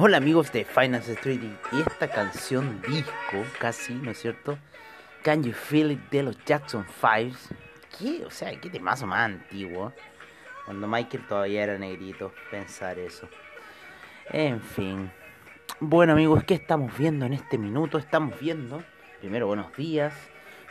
Hola 0.00 0.18
amigos 0.18 0.52
de 0.52 0.64
Finance 0.64 1.14
Street 1.14 1.40
y 1.72 1.80
esta 1.80 2.08
canción 2.08 2.80
disco, 2.82 3.44
casi, 3.58 3.94
¿no 3.94 4.12
es 4.12 4.20
cierto? 4.20 4.56
Can 5.24 5.42
You 5.42 5.52
Feel 5.52 5.90
It 5.90 6.10
de 6.12 6.22
los 6.22 6.38
Jackson 6.44 6.86
5 7.00 7.36
¿Qué? 7.98 8.24
O 8.24 8.30
sea, 8.30 8.52
qué 8.60 8.70
temazo 8.70 9.08
más 9.08 9.24
antiguo. 9.24 9.92
Cuando 10.64 10.86
Michael 10.86 11.26
todavía 11.26 11.64
era 11.64 11.78
negrito, 11.78 12.32
pensar 12.48 12.96
eso. 13.00 13.28
En 14.30 14.60
fin. 14.60 15.10
Bueno 15.80 16.12
amigos, 16.12 16.44
¿qué 16.44 16.54
estamos 16.54 16.96
viendo 16.96 17.26
en 17.26 17.32
este 17.32 17.58
minuto? 17.58 17.98
Estamos 17.98 18.38
viendo, 18.38 18.84
primero 19.18 19.48
buenos 19.48 19.76
días, 19.76 20.14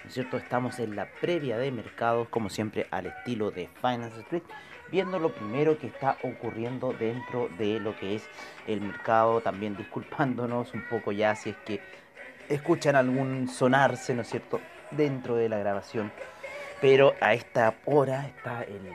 ¿no 0.03 0.07
es 0.07 0.13
cierto? 0.13 0.37
Estamos 0.37 0.79
en 0.79 0.95
la 0.95 1.05
previa 1.19 1.57
de 1.57 1.69
mercados, 1.73 2.29
como 2.29 2.49
siempre, 2.49 2.87
al 2.91 3.07
estilo 3.07 3.51
de 3.51 3.67
Finance 3.81 4.21
Street 4.21 4.43
viendo 4.91 5.19
lo 5.19 5.33
primero 5.33 5.77
que 5.77 5.87
está 5.87 6.17
ocurriendo 6.23 6.93
dentro 6.93 7.49
de 7.57 7.79
lo 7.79 7.95
que 7.97 8.15
es 8.15 8.27
el 8.67 8.81
mercado, 8.81 9.41
también 9.41 9.75
disculpándonos 9.75 10.73
un 10.73 10.87
poco 10.89 11.11
ya 11.11 11.35
si 11.35 11.51
es 11.51 11.57
que 11.57 11.81
escuchan 12.49 12.95
algún 12.95 13.47
sonarse, 13.47 14.13
¿no 14.13 14.21
es 14.21 14.29
cierto?, 14.29 14.59
dentro 14.91 15.35
de 15.35 15.49
la 15.49 15.57
grabación. 15.57 16.11
Pero 16.79 17.13
a 17.19 17.33
esta 17.33 17.75
hora 17.85 18.27
está 18.27 18.63
el, 18.63 18.91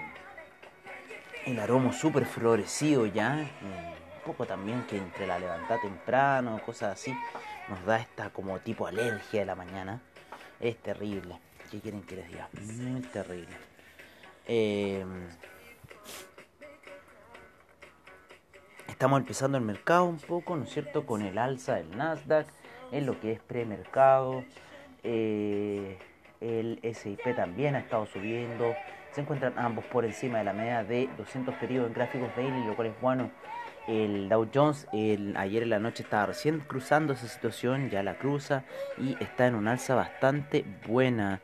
el 1.46 1.58
aroma 1.58 1.92
súper 1.92 2.24
florecido 2.24 3.06
ya, 3.06 3.34
un 3.34 4.24
poco 4.24 4.46
también 4.46 4.84
que 4.84 4.96
entre 4.96 5.26
la 5.26 5.38
levantada 5.38 5.80
temprano, 5.80 6.60
cosas 6.64 6.92
así, 6.92 7.14
nos 7.68 7.84
da 7.84 7.98
esta 7.98 8.30
como 8.30 8.58
tipo 8.60 8.86
alergia 8.86 9.40
de 9.40 9.46
la 9.46 9.54
mañana. 9.54 10.00
Es 10.60 10.76
terrible. 10.76 11.38
¿Qué 11.70 11.80
quieren 11.80 12.02
que 12.02 12.16
les 12.16 12.28
diga? 12.28 12.48
Muy 12.60 13.00
terrible. 13.00 13.56
Eh, 14.46 15.04
Estamos 19.02 19.18
empezando 19.18 19.58
el 19.58 19.64
mercado 19.64 20.04
un 20.04 20.18
poco, 20.18 20.54
¿no 20.54 20.62
es 20.62 20.70
cierto?, 20.70 21.04
con 21.04 21.22
el 21.22 21.36
alza 21.36 21.74
del 21.74 21.90
Nasdaq, 21.96 22.46
en 22.92 23.04
lo 23.04 23.18
que 23.18 23.32
es 23.32 23.40
premercado. 23.40 24.44
Eh, 25.02 25.98
el 26.40 26.78
SIP 26.94 27.34
también 27.34 27.74
ha 27.74 27.80
estado 27.80 28.06
subiendo. 28.06 28.76
Se 29.10 29.22
encuentran 29.22 29.58
ambos 29.58 29.84
por 29.86 30.04
encima 30.04 30.38
de 30.38 30.44
la 30.44 30.52
media 30.52 30.84
de 30.84 31.08
200 31.18 31.52
periodos 31.56 31.88
en 31.88 31.94
gráficos 31.94 32.28
daily, 32.36 32.64
lo 32.64 32.76
cual 32.76 32.86
es 32.86 33.00
bueno. 33.00 33.32
El 33.88 34.28
Dow 34.28 34.48
Jones 34.54 34.86
el, 34.92 35.36
ayer 35.36 35.64
en 35.64 35.70
la 35.70 35.80
noche 35.80 36.04
estaba 36.04 36.26
recién 36.26 36.60
cruzando 36.60 37.14
esa 37.14 37.26
situación, 37.26 37.90
ya 37.90 38.04
la 38.04 38.18
cruza 38.18 38.62
y 38.98 39.16
está 39.20 39.48
en 39.48 39.56
un 39.56 39.66
alza 39.66 39.96
bastante 39.96 40.64
buena. 40.86 41.40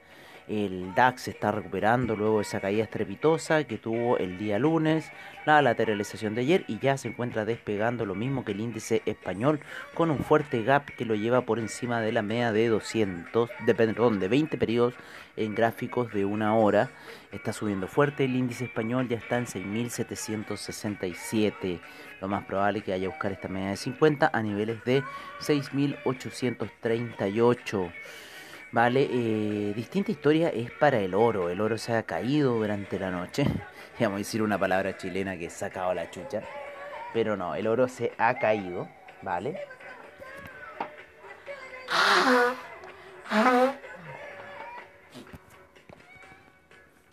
El 0.48 0.94
DAX 0.94 1.22
se 1.22 1.30
está 1.32 1.50
recuperando 1.52 2.16
luego 2.16 2.36
de 2.36 2.42
esa 2.42 2.60
caída 2.60 2.84
estrepitosa 2.84 3.64
que 3.64 3.76
tuvo 3.76 4.16
el 4.16 4.38
día 4.38 4.58
lunes, 4.58 5.12
la 5.44 5.60
lateralización 5.60 6.34
de 6.34 6.40
ayer 6.40 6.64
y 6.68 6.78
ya 6.78 6.96
se 6.96 7.08
encuentra 7.08 7.44
despegando 7.44 8.06
lo 8.06 8.14
mismo 8.14 8.46
que 8.46 8.52
el 8.52 8.60
índice 8.60 9.02
español 9.04 9.60
con 9.92 10.10
un 10.10 10.20
fuerte 10.20 10.62
gap 10.62 10.86
que 10.86 11.04
lo 11.04 11.14
lleva 11.14 11.42
por 11.42 11.58
encima 11.58 12.00
de 12.00 12.12
la 12.12 12.22
media 12.22 12.50
de 12.50 12.68
200, 12.68 13.50
de, 13.66 13.74
de 13.74 14.28
20 14.28 14.56
periodos 14.56 14.94
en 15.36 15.54
gráficos 15.54 16.10
de 16.14 16.24
una 16.24 16.56
hora. 16.56 16.88
Está 17.30 17.52
subiendo 17.52 17.86
fuerte 17.86 18.24
el 18.24 18.34
índice 18.34 18.64
español, 18.64 19.06
ya 19.06 19.18
está 19.18 19.36
en 19.36 19.44
6.767. 19.44 21.78
Lo 22.22 22.28
más 22.28 22.46
probable 22.46 22.78
es 22.78 22.86
que 22.86 22.94
haya 22.94 23.02
que 23.02 23.08
buscar 23.08 23.32
esta 23.32 23.48
media 23.48 23.68
de 23.70 23.76
50 23.76 24.30
a 24.32 24.42
niveles 24.42 24.82
de 24.84 25.02
6.838. 25.40 27.92
Vale, 28.70 29.08
eh, 29.10 29.72
distinta 29.74 30.10
historia 30.10 30.50
es 30.50 30.70
para 30.70 30.98
el 30.98 31.14
oro. 31.14 31.48
El 31.48 31.60
oro 31.60 31.78
se 31.78 31.94
ha 31.94 32.02
caído 32.02 32.54
durante 32.54 32.98
la 32.98 33.10
noche. 33.10 33.44
Vamos 33.98 34.16
a 34.16 34.18
decir 34.18 34.42
una 34.42 34.58
palabra 34.58 34.96
chilena 34.96 35.38
que 35.38 35.48
sacado 35.48 35.94
la 35.94 36.10
chucha. 36.10 36.42
Pero 37.14 37.36
no, 37.36 37.54
el 37.54 37.66
oro 37.66 37.88
se 37.88 38.12
ha 38.18 38.38
caído. 38.38 38.86
Vale. 39.22 39.58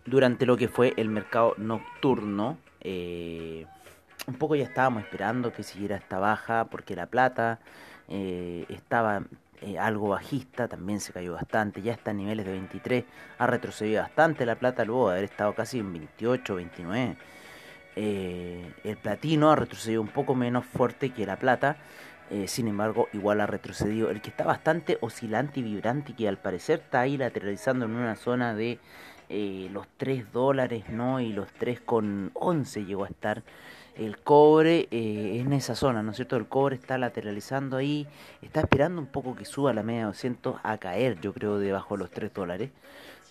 Durante 0.05 0.45
lo 0.45 0.57
que 0.57 0.67
fue 0.67 0.94
el 0.97 1.09
mercado 1.09 1.55
nocturno, 1.57 2.57
eh, 2.81 3.65
un 4.27 4.35
poco 4.35 4.55
ya 4.55 4.65
estábamos 4.65 5.03
esperando 5.03 5.53
que 5.53 5.63
siguiera 5.63 5.95
esta 5.95 6.19
baja 6.19 6.65
porque 6.65 6.95
la 6.95 7.05
plata 7.07 7.59
eh, 8.07 8.65
estaba 8.69 9.23
eh, 9.65 9.79
algo 9.79 10.09
bajista, 10.09 10.67
también 10.67 10.99
se 10.99 11.11
cayó 11.11 11.33
bastante, 11.33 11.81
ya 11.81 11.93
está 11.93 12.11
en 12.11 12.17
niveles 12.17 12.45
de 12.45 12.51
23, 12.51 13.03
ha 13.39 13.47
retrocedido 13.47 14.03
bastante 14.03 14.45
la 14.45 14.53
plata 14.59 14.85
luego 14.85 15.09
de 15.09 15.13
haber 15.13 15.23
estado 15.23 15.55
casi 15.55 15.79
en 15.79 15.91
28, 15.91 16.53
29. 16.53 17.17
Eh, 17.95 18.71
el 18.83 18.97
platino 18.97 19.49
ha 19.49 19.55
retrocedido 19.55 20.03
un 20.03 20.09
poco 20.09 20.35
menos 20.35 20.65
fuerte 20.65 21.09
que 21.09 21.25
la 21.25 21.39
plata, 21.39 21.77
eh, 22.29 22.47
sin 22.47 22.67
embargo 22.67 23.09
igual 23.11 23.41
ha 23.41 23.47
retrocedido. 23.47 24.11
El 24.11 24.21
que 24.21 24.29
está 24.29 24.43
bastante 24.43 24.99
oscilante 25.01 25.61
y 25.61 25.63
vibrante 25.63 26.13
que 26.13 26.27
al 26.27 26.37
parecer 26.37 26.81
está 26.81 27.01
ahí 27.01 27.17
lateralizando 27.17 27.85
en 27.85 27.95
una 27.95 28.15
zona 28.15 28.53
de 28.53 28.77
los 29.71 29.87
3 29.97 30.31
dólares, 30.31 30.89
¿no? 30.89 31.19
Y 31.19 31.33
los 31.33 31.47
3,11 31.59 32.85
llegó 32.85 33.05
a 33.05 33.07
estar 33.07 33.41
el 33.95 34.17
cobre 34.17 34.88
eh, 34.91 35.39
en 35.39 35.53
esa 35.53 35.75
zona, 35.75 36.03
¿no 36.03 36.11
es 36.11 36.17
cierto? 36.17 36.35
El 36.35 36.47
cobre 36.47 36.75
está 36.75 36.97
lateralizando 36.97 37.78
ahí, 37.78 38.07
está 38.41 38.61
esperando 38.61 39.01
un 39.01 39.07
poco 39.07 39.35
que 39.35 39.45
suba 39.45 39.73
la 39.73 39.83
media 39.83 40.01
de 40.01 40.06
200 40.07 40.57
a 40.63 40.78
caer, 40.78 41.19
yo 41.22 41.33
creo, 41.33 41.57
debajo 41.57 41.95
de 41.95 42.00
los 42.00 42.11
3 42.11 42.33
dólares. 42.33 42.72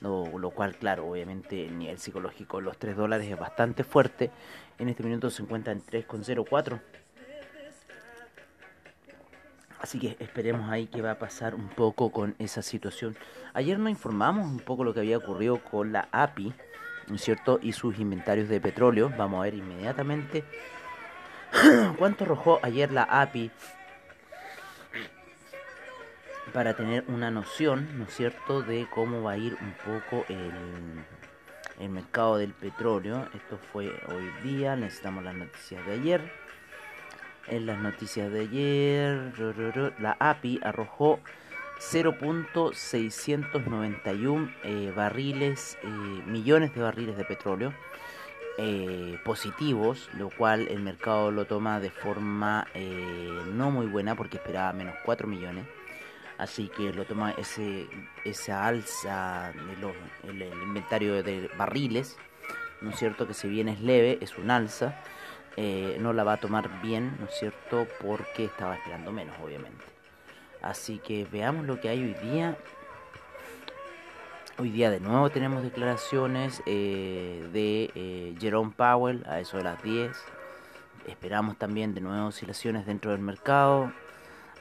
Lo, 0.01 0.39
lo, 0.39 0.51
cual, 0.51 0.77
claro, 0.77 1.07
obviamente 1.07 1.67
el 1.67 1.79
nivel 1.79 1.99
psicológico 1.99 2.61
los 2.61 2.77
3 2.79 2.97
dólares 2.97 3.31
es 3.31 3.39
bastante 3.39 3.85
fuerte. 3.85 4.31
En 4.79 4.89
este 4.89 5.03
minuto 5.03 5.31
se 5.31 5.43
encuentra 5.43 5.73
en 5.73 5.83
3,04. 5.83 6.81
Así 9.81 9.99
que 9.99 10.17
esperemos 10.19 10.71
ahí 10.71 10.87
qué 10.87 11.03
va 11.03 11.11
a 11.11 11.19
pasar 11.19 11.55
un 11.55 11.69
poco 11.69 12.11
con 12.11 12.35
esa 12.39 12.63
situación. 12.63 13.17
Ayer 13.53 13.79
nos 13.79 13.91
informamos 13.91 14.47
un 14.47 14.61
poco 14.61 14.83
lo 14.83 14.95
que 14.95 15.01
había 15.01 15.19
ocurrido 15.19 15.59
con 15.59 15.93
la 15.93 16.09
API 16.11 16.55
¿no 17.09 17.17
es 17.17 17.23
cierto? 17.23 17.59
Y 17.63 17.73
sus 17.73 17.99
inventarios 17.99 18.49
de 18.49 18.61
petróleo. 18.61 19.13
Vamos 19.17 19.41
a 19.41 19.43
ver 19.45 19.55
inmediatamente 19.55 20.45
cuánto 21.99 22.25
arrojó 22.25 22.61
ayer 22.63 22.93
la 22.93 23.05
API 23.05 23.51
para 26.53 26.75
tener 26.75 27.05
una 27.09 27.31
noción, 27.31 27.99
¿no 27.99 28.05
es 28.05 28.15
cierto?, 28.15 28.63
de 28.63 28.87
cómo 28.89 29.23
va 29.23 29.33
a 29.33 29.37
ir 29.37 29.57
un 29.61 29.73
poco 29.85 30.25
el, 30.29 30.53
el 31.81 31.89
mercado 31.89 32.39
del 32.39 32.53
petróleo. 32.53 33.29
Esto 33.35 33.59
fue 33.73 33.93
hoy 34.09 34.31
día, 34.45 34.77
necesitamos 34.77 35.25
las 35.25 35.35
noticias 35.35 35.85
de 35.87 35.93
ayer. 35.93 36.33
En 37.49 37.67
las 37.67 37.79
noticias 37.79 38.33
de 38.33 38.41
ayer, 38.41 39.95
la 39.99 40.17
API 40.19 40.61
arrojó 40.63 41.21
0.691 41.81 44.55
eh, 44.63 44.93
barriles, 44.95 45.77
eh, 45.83 45.89
millones 46.27 46.73
de 46.75 46.83
barriles 46.83 47.17
de 47.17 47.25
petróleo 47.25 47.73
eh, 48.59 49.19
positivos, 49.25 50.11
lo 50.17 50.31
cual 50.31 50.69
el 50.69 50.79
mercado 50.81 51.33
lo 51.33 51.47
toma 51.47 51.81
de 51.81 51.91
forma 51.91 52.69
no 53.53 53.71
muy 53.71 53.87
buena 53.87 54.15
porque 54.15 54.37
esperaba 54.37 54.73
menos 54.73 54.95
4 55.05 55.27
millones. 55.27 55.67
Así 56.39 56.69
que 56.69 56.93
lo 56.93 57.05
toma 57.05 57.33
ese, 57.33 57.89
esa 58.25 58.67
alza 58.67 59.53
del 59.53 60.43
el 60.43 60.63
inventario 60.63 61.23
de 61.23 61.51
barriles, 61.57 62.17
¿no 62.81 62.91
es 62.91 62.97
cierto? 62.97 63.27
Que 63.29 63.35
si 63.35 63.49
bien 63.49 63.69
es 63.69 63.81
leve, 63.81 64.19
es 64.21 64.37
un 64.39 64.51
alza. 64.51 65.01
no 66.01 66.13
la 66.13 66.25
va 66.25 66.33
a 66.35 66.41
tomar 66.41 66.83
bien, 66.83 67.17
¿no 67.21 67.27
es 67.27 67.35
cierto? 67.39 67.87
Porque 68.01 68.45
estaba 68.47 68.75
esperando 68.77 69.13
menos, 69.13 69.37
obviamente. 69.43 69.94
Así 70.65 70.99
que 70.99 71.27
veamos 71.31 71.67
lo 71.67 71.79
que 71.79 71.91
hay 71.91 72.03
hoy 72.03 72.15
día 72.15 72.57
Hoy 74.57 74.71
día 74.71 74.89
de 74.89 75.01
nuevo 75.01 75.31
tenemos 75.31 75.65
declaraciones 75.65 76.63
eh, 76.65 77.45
de 77.53 77.91
eh, 77.97 78.37
Jerome 78.39 78.73
Powell 78.77 79.25
a 79.27 79.41
eso 79.41 79.57
de 79.57 79.65
las 79.65 79.83
10. 79.83 80.17
Esperamos 81.09 81.59
también 81.59 81.93
de 81.93 82.01
nuevo 82.01 82.29
oscilaciones 82.29 82.87
dentro 82.87 83.11
del 83.11 83.21
mercado. 83.21 83.93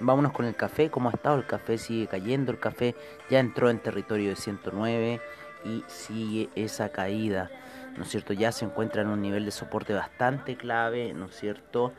Vámonos 0.00 0.32
con 0.32 0.44
el 0.44 0.54
café, 0.54 0.90
¿cómo 0.90 1.08
ha 1.08 1.12
estado? 1.12 1.38
El 1.38 1.46
café 1.46 1.78
sigue 1.78 2.06
cayendo, 2.06 2.52
el 2.52 2.60
café 2.60 2.94
ya 3.30 3.40
entró 3.40 3.70
en 3.70 3.78
territorio 3.78 4.30
de 4.30 4.36
109 4.36 5.20
y 5.64 5.82
sigue 5.88 6.50
esa 6.54 6.90
caída. 6.90 7.50
¿no 7.96 8.02
es 8.04 8.10
cierto? 8.10 8.32
Ya 8.32 8.52
se 8.52 8.64
encuentra 8.64 9.02
en 9.02 9.08
un 9.08 9.20
nivel 9.20 9.44
de 9.44 9.50
soporte 9.50 9.92
bastante 9.92 10.56
clave, 10.56 11.12
¿no 11.12 11.26
es 11.26 11.36
cierto? 11.36 11.92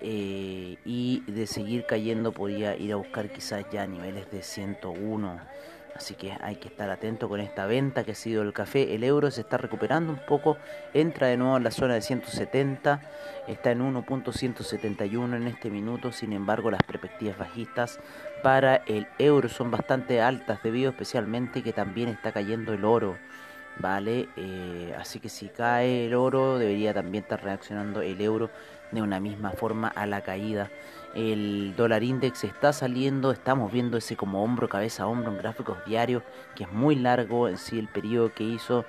Eh, 0.00 0.76
y 0.84 1.20
de 1.26 1.46
seguir 1.46 1.84
cayendo 1.86 2.32
podría 2.32 2.76
ir 2.76 2.92
a 2.92 2.96
buscar 2.96 3.30
quizás 3.30 3.64
ya 3.70 3.86
niveles 3.86 4.30
de 4.30 4.42
101. 4.42 5.40
Así 5.94 6.14
que 6.14 6.36
hay 6.40 6.56
que 6.56 6.68
estar 6.68 6.90
atento 6.90 7.28
con 7.28 7.40
esta 7.40 7.66
venta 7.66 8.04
que 8.04 8.12
ha 8.12 8.14
sido 8.14 8.42
el 8.42 8.52
café. 8.52 8.94
El 8.94 9.02
euro 9.02 9.30
se 9.30 9.40
está 9.40 9.56
recuperando 9.58 10.12
un 10.12 10.20
poco, 10.26 10.56
entra 10.94 11.26
de 11.26 11.36
nuevo 11.36 11.56
en 11.56 11.64
la 11.64 11.70
zona 11.70 11.94
de 11.94 12.02
170, 12.02 13.00
está 13.48 13.72
en 13.72 13.80
1.171 13.80 15.36
en 15.36 15.46
este 15.48 15.70
minuto. 15.70 16.12
Sin 16.12 16.32
embargo, 16.32 16.70
las 16.70 16.82
perspectivas 16.82 17.36
bajistas 17.36 17.98
para 18.42 18.76
el 18.86 19.08
euro 19.18 19.48
son 19.48 19.70
bastante 19.70 20.20
altas, 20.20 20.62
debido 20.62 20.90
especialmente 20.90 21.62
que 21.62 21.72
también 21.72 22.08
está 22.08 22.32
cayendo 22.32 22.72
el 22.72 22.84
oro. 22.84 23.16
¿vale? 23.78 24.28
Eh, 24.36 24.94
así 24.98 25.20
que 25.20 25.28
si 25.28 25.48
cae 25.48 26.06
el 26.06 26.14
oro, 26.14 26.58
debería 26.58 26.92
también 26.94 27.24
estar 27.24 27.42
reaccionando 27.42 28.02
el 28.02 28.20
euro 28.20 28.50
de 28.90 29.02
una 29.02 29.20
misma 29.20 29.52
forma 29.52 29.88
a 29.88 30.06
la 30.06 30.22
caída. 30.22 30.70
El 31.18 31.74
dólar 31.76 32.04
index 32.04 32.44
está 32.44 32.72
saliendo, 32.72 33.32
estamos 33.32 33.72
viendo 33.72 33.98
ese 33.98 34.16
como 34.16 34.44
hombro, 34.44 34.68
cabeza 34.68 35.02
a 35.02 35.06
hombro 35.08 35.32
en 35.32 35.38
gráficos 35.38 35.84
diarios, 35.84 36.22
que 36.54 36.62
es 36.62 36.70
muy 36.70 36.94
largo 36.94 37.48
en 37.48 37.58
sí 37.58 37.76
el 37.76 37.88
periodo 37.88 38.32
que 38.32 38.44
hizo. 38.44 38.84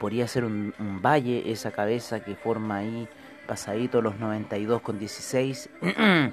Podría 0.00 0.26
ser 0.26 0.46
un, 0.46 0.72
valle 1.04 1.52
esa 1.52 1.72
cabeza 1.72 2.20
que 2.20 2.34
forma 2.34 2.76
ahí 2.76 3.06
pasadito 3.46 4.00
los 4.00 4.18
92 4.18 4.80
con 4.80 4.98
16. 4.98 5.68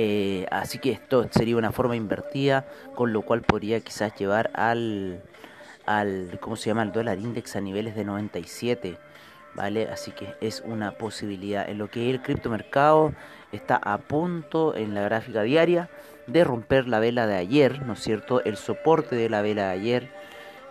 Eh, 0.00 0.46
así 0.52 0.78
que 0.78 0.92
esto 0.92 1.26
sería 1.32 1.56
una 1.56 1.72
forma 1.72 1.96
invertida, 1.96 2.68
con 2.94 3.12
lo 3.12 3.22
cual 3.22 3.42
podría 3.42 3.80
quizás 3.80 4.14
llevar 4.14 4.48
al 4.54 5.24
al, 5.88 6.38
¿cómo 6.40 6.54
se 6.54 6.70
llama? 6.70 6.82
El 6.82 6.92
dólar 6.92 7.18
index 7.18 7.56
a 7.56 7.60
niveles 7.60 7.96
de 7.96 8.04
97, 8.04 8.98
¿vale? 9.54 9.88
Así 9.88 10.12
que 10.12 10.34
es 10.40 10.62
una 10.64 10.92
posibilidad. 10.92 11.68
En 11.68 11.78
lo 11.78 11.88
que 11.88 12.10
el 12.10 12.20
criptomercado 12.20 13.14
está 13.52 13.76
a 13.76 13.98
punto 13.98 14.76
en 14.76 14.94
la 14.94 15.02
gráfica 15.02 15.42
diaria 15.42 15.88
de 16.26 16.44
romper 16.44 16.88
la 16.88 17.00
vela 17.00 17.26
de 17.26 17.36
ayer, 17.36 17.84
¿no 17.86 17.94
es 17.94 18.00
cierto? 18.00 18.44
El 18.44 18.56
soporte 18.56 19.16
de 19.16 19.28
la 19.30 19.42
vela 19.42 19.68
de 19.68 19.72
ayer. 19.72 20.08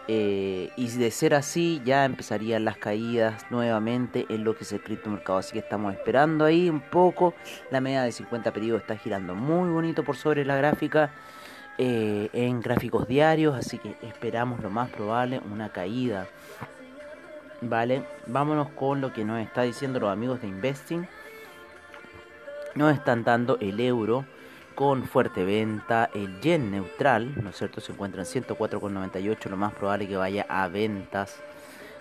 Eh, 0.10 0.70
y 0.78 0.88
de 0.88 1.12
ser 1.12 1.34
así, 1.34 1.82
ya 1.84 2.06
empezarían 2.06 2.64
las 2.64 2.78
caídas 2.78 3.46
nuevamente 3.50 4.26
en 4.30 4.46
lo 4.46 4.56
que 4.56 4.64
es 4.64 4.72
el 4.72 4.82
criptomercado. 4.82 5.40
Así 5.40 5.52
que 5.54 5.60
estamos 5.60 5.94
esperando 5.94 6.46
ahí 6.46 6.70
un 6.70 6.80
poco. 6.80 7.34
La 7.72 7.82
media 7.82 8.04
de 8.04 8.12
50 8.12 8.54
periodos 8.54 8.82
está 8.82 8.96
girando 8.96 9.36
muy 9.36 9.70
bonito 9.70 10.04
por 10.04 10.16
sobre 10.16 10.46
la 10.46 10.56
gráfica. 10.56 11.12
Eh, 11.80 12.30
en 12.34 12.60
gráficos 12.60 13.08
diarios, 13.08 13.56
así 13.56 13.78
que 13.78 13.96
esperamos 14.02 14.64
lo 14.64 14.72
más 14.72 14.90
probable 14.90 15.40
una 15.52 15.70
caída. 15.70 16.28
Vale, 17.62 18.04
vámonos 18.26 18.70
con 18.70 19.00
lo 19.00 19.14
que 19.14 19.24
nos 19.24 19.40
está 19.40 19.62
diciendo 19.62 20.00
los 20.00 20.12
amigos 20.12 20.42
de 20.42 20.48
Investing. 20.48 21.08
Nos 22.78 22.94
están 22.94 23.24
dando 23.24 23.58
el 23.60 23.80
euro 23.80 24.24
con 24.76 25.06
fuerte 25.06 25.44
venta, 25.44 26.12
el 26.14 26.40
yen 26.42 26.70
neutral, 26.70 27.34
¿no 27.42 27.50
es 27.50 27.58
cierto? 27.58 27.82
Se 27.82 27.92
encuentra 27.92 28.22
en 28.22 28.28
104,98, 28.28 29.50
lo 29.50 29.58
más 29.58 29.74
probable 29.74 30.08
que 30.08 30.16
vaya 30.16 30.46
a 30.48 30.68
ventas. 30.68 31.42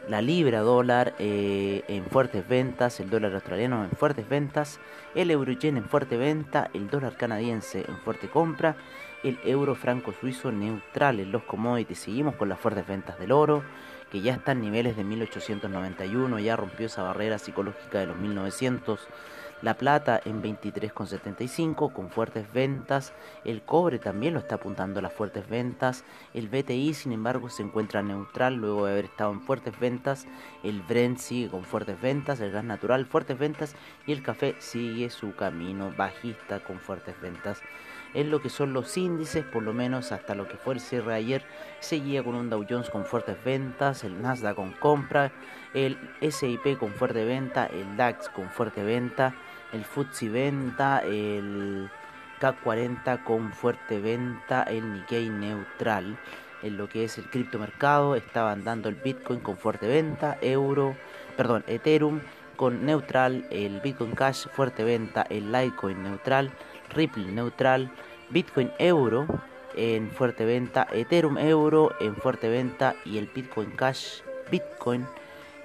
La 0.06 0.20
libra 0.20 0.60
dólar 0.60 1.14
eh, 1.18 1.82
en 1.88 2.04
fuertes 2.04 2.46
ventas, 2.46 3.00
el 3.00 3.08
dólar 3.08 3.32
australiano 3.32 3.84
en 3.84 3.90
fuertes 3.92 4.28
ventas, 4.28 4.78
el 5.14 5.30
euro 5.30 5.50
yen 5.52 5.78
en 5.78 5.88
fuerte 5.88 6.18
venta, 6.18 6.68
el 6.74 6.90
dólar 6.90 7.16
canadiense 7.16 7.86
en 7.88 7.96
fuerte 7.96 8.28
compra 8.28 8.76
el 9.22 9.38
euro 9.44 9.74
franco 9.74 10.12
suizo 10.12 10.52
neutral 10.52 11.20
en 11.20 11.32
los 11.32 11.42
commodities. 11.44 12.00
Seguimos 12.00 12.36
con 12.36 12.50
las 12.50 12.60
fuertes 12.60 12.86
ventas 12.86 13.18
del 13.18 13.32
oro, 13.32 13.64
que 14.12 14.20
ya 14.20 14.34
está 14.34 14.52
en 14.52 14.60
niveles 14.60 14.96
de 14.96 15.04
1891, 15.04 16.38
ya 16.38 16.54
rompió 16.54 16.86
esa 16.86 17.02
barrera 17.02 17.38
psicológica 17.38 17.98
de 17.98 18.06
los 18.06 18.16
1900. 18.18 19.00
La 19.62 19.74
plata 19.74 20.20
en 20.24 20.42
23,75 20.42 21.90
con 21.92 22.10
fuertes 22.10 22.52
ventas. 22.52 23.14
El 23.44 23.62
cobre 23.62 23.98
también 23.98 24.34
lo 24.34 24.40
está 24.40 24.56
apuntando 24.56 24.98
a 24.98 25.02
las 25.02 25.14
fuertes 25.14 25.48
ventas. 25.48 26.04
El 26.34 26.48
BTI, 26.48 26.92
sin 26.92 27.12
embargo, 27.12 27.48
se 27.48 27.62
encuentra 27.62 28.02
neutral 28.02 28.54
luego 28.54 28.84
de 28.84 28.92
haber 28.92 29.06
estado 29.06 29.32
en 29.32 29.40
fuertes 29.40 29.78
ventas. 29.80 30.26
El 30.62 30.82
Brent 30.82 31.18
sigue 31.18 31.48
con 31.48 31.64
fuertes 31.64 31.98
ventas. 31.98 32.40
El 32.40 32.52
gas 32.52 32.64
natural, 32.64 33.06
fuertes 33.06 33.38
ventas. 33.38 33.74
Y 34.06 34.12
el 34.12 34.22
café 34.22 34.56
sigue 34.58 35.08
su 35.08 35.34
camino 35.34 35.90
bajista 35.96 36.60
con 36.60 36.78
fuertes 36.78 37.18
ventas 37.22 37.62
en 38.16 38.30
lo 38.30 38.40
que 38.40 38.48
son 38.48 38.72
los 38.72 38.96
índices, 38.96 39.44
por 39.44 39.62
lo 39.62 39.74
menos 39.74 40.10
hasta 40.10 40.34
lo 40.34 40.48
que 40.48 40.56
fue 40.56 40.72
el 40.72 40.80
cierre 40.80 41.12
de 41.12 41.18
ayer, 41.18 41.42
seguía 41.80 42.24
con 42.24 42.34
un 42.34 42.48
Dow 42.48 42.64
Jones 42.68 42.88
con 42.88 43.04
fuertes 43.04 43.36
ventas, 43.44 44.04
el 44.04 44.22
Nasdaq 44.22 44.56
con 44.56 44.72
compra, 44.72 45.32
el 45.74 45.98
SIP 46.22 46.78
con 46.78 46.92
fuerte 46.94 47.26
venta, 47.26 47.66
el 47.66 47.94
DAX 47.98 48.30
con 48.30 48.48
fuerte 48.48 48.82
venta, 48.82 49.34
el 49.72 49.84
FTSE 49.84 50.30
venta, 50.30 51.00
el 51.00 51.90
CAC 52.40 52.62
40 52.62 53.22
con 53.22 53.52
fuerte 53.52 54.00
venta, 54.00 54.62
el 54.62 54.94
Nikkei 54.94 55.28
neutral. 55.28 56.16
En 56.62 56.78
lo 56.78 56.88
que 56.88 57.04
es 57.04 57.18
el 57.18 57.28
criptomercado 57.28 58.16
estaban 58.16 58.64
dando 58.64 58.88
el 58.88 58.94
Bitcoin 58.94 59.40
con 59.40 59.58
fuerte 59.58 59.86
venta, 59.86 60.38
euro, 60.40 60.96
perdón, 61.36 61.64
Ethereum 61.66 62.20
con 62.56 62.86
neutral, 62.86 63.46
el 63.50 63.80
Bitcoin 63.80 64.12
Cash 64.12 64.46
fuerte 64.48 64.82
venta, 64.82 65.26
el 65.28 65.52
Litecoin 65.52 66.02
neutral, 66.02 66.50
Ripple 66.94 67.26
neutral, 67.32 67.90
Bitcoin 68.30 68.70
euro 68.78 69.26
en 69.76 70.10
fuerte 70.10 70.44
venta, 70.44 70.86
Ethereum 70.92 71.38
euro 71.38 71.92
en 72.00 72.16
fuerte 72.16 72.48
venta 72.48 72.96
y 73.04 73.18
el 73.18 73.26
Bitcoin 73.26 73.70
Cash 73.72 74.22
Bitcoin 74.50 75.06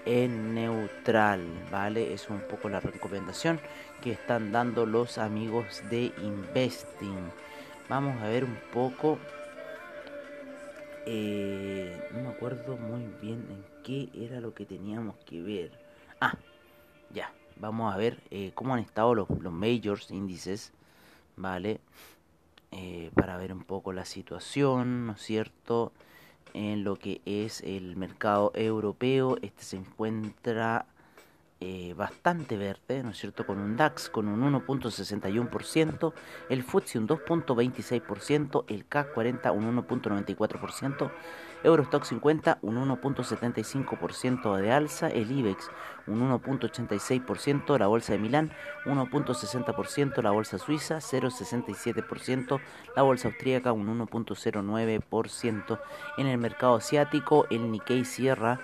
en 0.05 0.55
neutral, 0.55 1.45
¿vale? 1.71 2.13
Es 2.13 2.29
un 2.29 2.41
poco 2.41 2.69
la 2.69 2.79
recomendación 2.79 3.59
que 4.01 4.11
están 4.11 4.51
dando 4.51 4.85
los 4.85 5.17
amigos 5.17 5.83
de 5.89 6.11
Investing. 6.21 7.31
Vamos 7.87 8.21
a 8.21 8.27
ver 8.27 8.43
un 8.43 8.57
poco. 8.73 9.19
Eh, 11.05 12.09
no 12.13 12.21
me 12.21 12.29
acuerdo 12.29 12.77
muy 12.77 13.07
bien 13.21 13.45
en 13.49 13.65
qué 13.83 14.09
era 14.13 14.39
lo 14.39 14.53
que 14.53 14.65
teníamos 14.65 15.15
que 15.25 15.41
ver. 15.41 15.71
Ah, 16.19 16.35
ya. 17.11 17.33
Vamos 17.57 17.93
a 17.93 17.97
ver 17.97 18.17
eh, 18.31 18.51
cómo 18.55 18.73
han 18.73 18.79
estado 18.79 19.13
los, 19.13 19.29
los 19.29 19.53
majors 19.53 20.09
índices 20.09 20.73
¿vale? 21.35 21.81
Eh, 22.71 23.11
para 23.15 23.37
ver 23.37 23.53
un 23.53 23.63
poco 23.63 23.93
la 23.93 24.05
situación, 24.05 25.07
¿no 25.07 25.13
es 25.13 25.21
cierto? 25.21 25.91
En 26.53 26.83
lo 26.83 26.95
que 26.95 27.21
es 27.25 27.61
el 27.61 27.95
mercado 27.97 28.51
europeo, 28.55 29.37
este 29.41 29.63
se 29.63 29.77
encuentra 29.77 30.85
eh, 31.61 31.93
bastante 31.95 32.57
verde, 32.57 33.03
¿no 33.03 33.11
es 33.11 33.19
cierto? 33.19 33.45
Con 33.45 33.59
un 33.59 33.77
DAX 33.77 34.09
con 34.09 34.27
un 34.27 34.41
1.61%, 34.51 36.11
el 36.49 36.63
FTSE 36.63 36.97
un 36.97 37.07
2.26%, 37.07 38.65
el 38.67 38.87
CAC 38.87 39.13
40 39.13 39.51
un 39.51 39.77
1.94%, 39.77 41.11
Eurostock 41.63 42.03
50 42.03 42.57
un 42.63 42.77
1.75% 42.77 44.57
de 44.57 44.71
alza, 44.71 45.09
el 45.09 45.31
IBEX 45.31 45.69
un 46.07 46.27
1.86%, 46.31 47.77
la 47.77 47.85
bolsa 47.85 48.13
de 48.13 48.19
Milán 48.19 48.51
1.60%, 48.85 50.23
la 50.23 50.31
bolsa 50.31 50.57
suiza 50.57 50.97
0.67%, 50.97 52.59
la 52.95 53.03
bolsa 53.03 53.27
austríaca 53.27 53.71
un 53.71 53.99
1.09%. 53.99 55.79
En 56.17 56.25
el 56.25 56.39
mercado 56.39 56.77
asiático, 56.77 57.45
el 57.51 57.71
Nikkei 57.71 58.03
cierra 58.03 58.59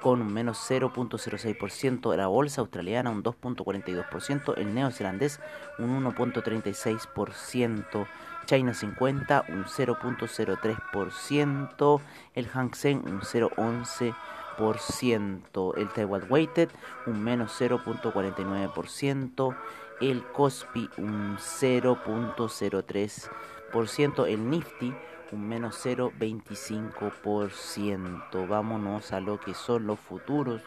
con 0.00 0.22
un 0.22 0.32
menos 0.32 0.58
0.06%, 0.70 2.16
la 2.16 2.28
bolsa 2.28 2.60
australiana 2.60 3.10
un 3.10 3.22
2.42%, 3.22 4.54
el 4.56 4.74
neozelandés 4.74 5.40
un 5.78 6.04
1.36%, 6.04 8.06
China 8.46 8.72
50 8.74 9.44
un 9.48 9.64
0.03%, 9.64 12.00
el 12.34 12.48
Hang 12.48 12.74
Seng 12.74 13.04
un 13.06 13.20
0.11%, 13.20 15.72
el 15.76 15.88
Taiwan 15.88 16.24
Weighted 16.28 16.70
un 17.06 17.22
menos 17.22 17.60
0.49%, 17.60 19.56
el 20.00 20.24
Kospi 20.32 20.90
un 20.96 21.36
0.03%, 21.36 24.26
el 24.26 24.50
Nifty 24.50 24.92
un 25.32 25.48
menos 25.48 25.84
0,25%. 25.84 28.48
Vámonos 28.48 29.12
a 29.12 29.20
lo 29.20 29.40
que 29.40 29.54
son 29.54 29.86
los 29.86 29.98
futuros 29.98 30.62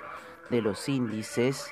de 0.49 0.61
los 0.61 0.89
índices. 0.89 1.71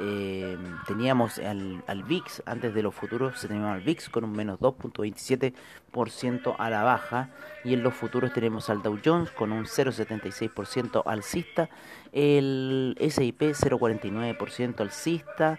Eh, 0.00 0.56
teníamos 0.86 1.38
al, 1.38 1.82
al, 1.88 2.04
VIX, 2.04 2.44
antes 2.46 2.72
de 2.72 2.84
los 2.84 2.94
futuros 2.94 3.40
teníamos 3.40 3.74
al 3.74 3.80
VIX 3.80 4.08
con 4.10 4.22
un 4.22 4.30
menos 4.30 4.60
2.27% 4.60 6.54
a 6.56 6.70
la 6.70 6.84
baja 6.84 7.30
y 7.64 7.74
en 7.74 7.82
los 7.82 7.94
futuros 7.94 8.32
tenemos 8.32 8.70
al 8.70 8.80
Dow 8.80 8.96
Jones 9.04 9.32
con 9.32 9.50
un 9.50 9.64
0.76% 9.64 11.02
alcista, 11.04 11.68
el 12.12 12.96
SIP 13.10 13.40
0.49% 13.40 14.80
alcista, 14.80 15.58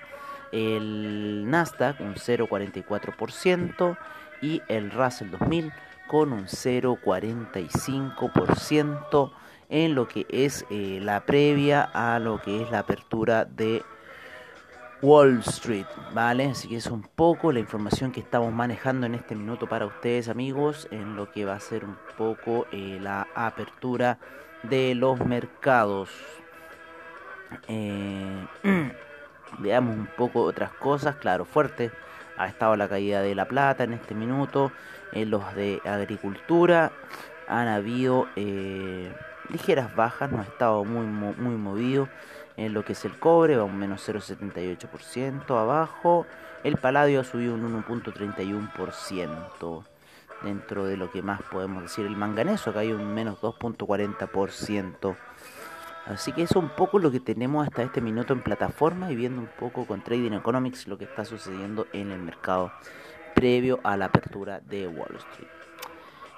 el 0.54 1.44
Nasdaq 1.50 2.00
un 2.00 2.16
0.44% 2.16 3.98
y 4.42 4.62
el 4.70 4.90
Russell 4.92 5.32
2000 5.32 5.74
con 6.10 6.34
un 6.34 6.48
0,45% 6.48 9.32
en 9.70 9.94
lo 9.94 10.08
que 10.08 10.25
es 10.28 10.66
eh, 10.72 10.98
la 11.01 11.20
previa 11.22 11.84
a 11.84 12.18
lo 12.18 12.42
que 12.42 12.63
es 12.63 12.72
la 12.72 12.80
apertura 12.80 13.46
de 13.46 13.84
Wall 15.04 15.42
Street, 15.46 15.86
¿vale? 16.12 16.48
Así 16.48 16.68
que 16.68 16.78
es 16.78 16.88
un 16.88 17.04
poco 17.04 17.51
la 17.51 17.60
información 17.60 18.12
que 18.12 18.22
estamos 18.22 18.51
manejando 18.51 19.06
en 19.06 19.13
este 19.13 19.36
minuto 19.36 19.70
para 19.70 19.86
ustedes 19.86 20.30
amigos, 20.30 20.88
en 20.89 21.16
lo 21.16 21.32
que 21.32 21.46
va 21.46 21.54
a 21.54 21.60
ser 21.60 21.86
un 21.86 22.00
poco 22.18 22.66
eh, 22.72 22.98
la 23.00 23.28
apertura 23.36 24.18
de 24.63 24.96
los 24.96 25.24
mercados. 25.24 26.10
Eh, 27.68 28.48
veamos 29.60 29.96
un 29.96 30.10
poco 30.18 30.42
otras 30.42 30.74
cosas, 30.74 31.18
claro, 31.18 31.46
fuerte 31.46 31.92
ha 32.39 32.48
estado 32.48 32.75
la 32.78 32.88
caída 32.88 33.22
de 33.22 33.36
la 33.36 33.46
plata 33.46 33.84
en 33.84 33.94
este 33.94 34.16
minuto. 34.16 34.72
En 35.12 35.32
los 35.32 35.56
de 35.56 35.82
agricultura 35.86 36.92
han 37.48 37.68
habido 37.68 38.28
eh, 38.36 39.12
ligeras 39.50 39.96
bajas, 39.96 40.32
no 40.32 40.39
ha 40.39 40.44
estado 40.44 40.86
muy, 40.86 41.06
muy 41.06 41.56
movido. 41.56 42.08
En 42.58 42.74
lo 42.74 42.84
que 42.84 42.94
es 42.94 43.06
el 43.06 43.18
cobre 43.18 43.56
va 43.56 43.63
un 43.63 43.78
menos 43.78 44.08
0,78% 44.08 45.58
abajo. 45.58 46.25
El 46.63 46.78
paladio 46.78 47.22
ha 47.22 47.24
subido 47.24 47.54
un 47.54 47.84
1.31% 47.84 49.84
dentro 50.44 50.86
de 50.86 50.98
lo 50.98 51.10
que 51.10 51.22
más 51.22 51.42
podemos 51.44 51.84
decir. 51.84 52.06
El 52.06 52.18
manganeso 52.18 52.74
que 52.74 52.80
hay 52.80 52.92
un 52.92 53.13
menos 53.13 53.39
2.40%. 53.42 55.16
Así 56.06 56.34
que 56.34 56.44
eso 56.44 56.60
es 56.60 56.63
un 56.63 56.70
poco 56.70 57.00
lo 57.00 57.12
que 57.12 57.20
tenemos 57.20 57.68
hasta 57.68 57.84
este 57.84 58.01
minuto 58.01 58.34
en 58.34 58.42
plataforma 58.42 59.12
y 59.12 59.16
viendo 59.16 59.42
un 59.42 59.50
poco 59.60 59.86
con 59.86 60.04
Trading 60.04 60.34
Economics 60.34 60.88
lo 60.88 60.98
que 60.98 61.06
está 61.06 61.24
sucediendo 61.24 61.88
en 61.94 62.12
el 62.12 62.20
mercado 62.20 62.72
previo 63.39 63.79
a 63.84 63.96
la 63.96 64.05
apertura 64.05 64.60
de 64.60 64.86
Wall 64.86 65.15
Street. 65.15 65.48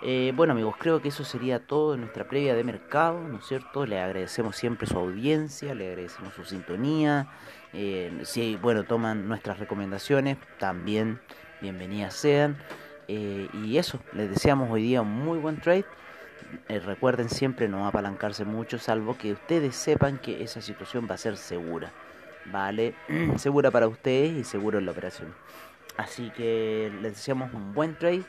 Eh, 0.04 0.34
bueno 0.36 0.54
amigos, 0.54 0.76
creo 0.78 1.02
que 1.02 1.08
eso 1.08 1.24
sería 1.24 1.66
todo 1.66 1.96
en 1.96 2.02
nuestra 2.02 2.28
previa 2.28 2.54
de 2.54 2.64
mercado, 2.64 3.20
¿no 3.20 3.40
es 3.40 3.46
cierto? 3.46 3.88
Le 3.88 4.00
agradecemos 4.00 4.56
siempre 4.56 4.86
su 4.86 5.00
audiencia, 5.00 5.74
le 5.74 5.90
agradecemos 5.90 6.36
su 6.36 6.46
sintonía. 6.46 7.28
Eh, 7.74 8.20
si, 8.22 8.56
bueno, 8.56 8.84
toman 8.84 9.28
nuestras 9.28 9.58
recomendaciones, 9.58 10.38
también 10.60 11.20
bienvenidas 11.60 12.14
sean. 12.14 12.58
Eh, 13.08 13.50
y 13.52 13.80
eso, 13.80 14.00
les 14.14 14.30
deseamos 14.30 14.70
hoy 14.70 14.84
día 14.84 15.02
un 15.02 15.12
muy 15.12 15.40
buen 15.40 15.60
trade 15.60 15.86
recuerden 16.68 17.30
siempre 17.30 17.70
no 17.70 17.88
apalancarse 17.88 18.44
mucho, 18.44 18.78
salvo 18.78 19.18
que 19.18 19.32
ustedes 19.32 19.76
sepan 19.76 20.18
que 20.20 20.44
esa 20.44 20.62
situación 20.62 21.08
va 21.10 21.16
a 21.16 21.18
ser 21.18 21.36
segura. 21.36 21.92
¿Vale? 22.46 22.94
segura 23.38 23.72
para 23.72 23.88
ustedes 23.88 24.34
y 24.34 24.44
seguro 24.44 24.78
en 24.78 24.86
la 24.86 24.92
operación. 24.92 25.34
Así 25.98 26.32
que 26.32 26.92
les 27.02 27.14
deseamos 27.14 27.54
un 27.54 27.74
buen 27.74 27.98
trade. 27.98 28.24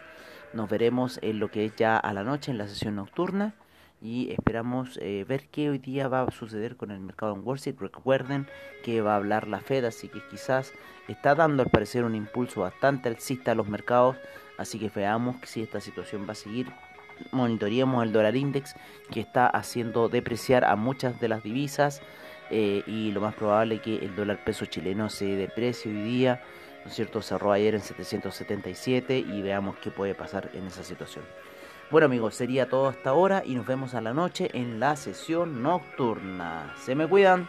Nos 0.52 0.68
veremos 0.68 1.18
en 1.22 1.38
lo 1.38 1.50
que 1.50 1.64
es 1.64 1.76
ya 1.76 1.96
a 1.96 2.12
la 2.12 2.24
noche 2.24 2.50
en 2.50 2.58
la 2.58 2.68
sesión 2.68 2.96
nocturna. 2.96 3.54
Y 4.00 4.32
esperamos 4.32 4.98
eh, 5.00 5.24
ver 5.28 5.46
qué 5.48 5.70
hoy 5.70 5.78
día 5.78 6.08
va 6.08 6.22
a 6.22 6.30
suceder 6.32 6.76
con 6.76 6.90
el 6.90 6.98
mercado 6.98 7.34
en 7.34 7.42
Wall 7.44 7.56
Street. 7.56 7.76
Recuerden 7.78 8.48
que 8.82 9.00
va 9.00 9.12
a 9.12 9.16
hablar 9.16 9.46
la 9.46 9.60
Fed, 9.60 9.84
así 9.84 10.08
que 10.08 10.20
quizás 10.28 10.72
está 11.06 11.36
dando 11.36 11.62
al 11.62 11.70
parecer 11.70 12.02
un 12.02 12.16
impulso 12.16 12.62
bastante 12.62 13.08
alcista 13.08 13.52
a 13.52 13.54
los 13.54 13.68
mercados. 13.68 14.16
Así 14.58 14.78
que 14.78 14.90
veamos 14.94 15.36
si 15.44 15.62
esta 15.62 15.80
situación 15.80 16.26
va 16.28 16.32
a 16.32 16.36
seguir 16.36 16.66
monitoreemos 17.30 18.02
el 18.04 18.12
dólar 18.12 18.36
index 18.36 18.74
que 19.10 19.20
está 19.20 19.46
haciendo 19.46 20.08
depreciar 20.08 20.64
a 20.64 20.76
muchas 20.76 21.20
de 21.20 21.28
las 21.28 21.42
divisas 21.42 22.02
eh, 22.50 22.82
y 22.86 23.12
lo 23.12 23.20
más 23.20 23.34
probable 23.34 23.80
que 23.80 23.96
el 23.96 24.14
dólar 24.16 24.42
peso 24.44 24.66
chileno 24.66 25.08
se 25.08 25.24
deprecie 25.36 25.90
hoy 25.90 26.02
día, 26.02 26.42
¿no 26.84 26.90
es 26.90 26.94
cierto? 26.94 27.22
Cerró 27.22 27.52
ayer 27.52 27.74
en 27.74 27.80
777 27.80 29.18
y 29.18 29.42
veamos 29.42 29.76
qué 29.78 29.90
puede 29.90 30.14
pasar 30.14 30.50
en 30.54 30.66
esa 30.66 30.82
situación. 30.82 31.24
Bueno 31.90 32.06
amigos, 32.06 32.34
sería 32.34 32.68
todo 32.68 32.88
hasta 32.88 33.10
ahora 33.10 33.42
y 33.44 33.54
nos 33.54 33.66
vemos 33.66 33.94
a 33.94 34.00
la 34.00 34.14
noche 34.14 34.50
en 34.54 34.80
la 34.80 34.96
sesión 34.96 35.62
nocturna. 35.62 36.74
Se 36.78 36.94
me 36.94 37.06
cuidan. 37.06 37.48